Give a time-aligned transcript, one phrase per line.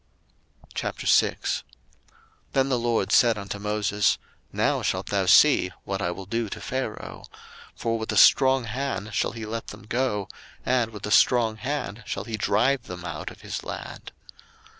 [0.73, 1.61] 02:006:001
[2.53, 4.17] Then the LORD said unto Moses,
[4.51, 7.25] Now shalt thou see what I will do to Pharaoh:
[7.75, 10.27] for with a strong hand shall he let them go,
[10.65, 14.11] and with a strong hand shall he drive them out of his land.